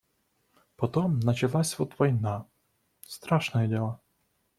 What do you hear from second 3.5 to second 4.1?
дело.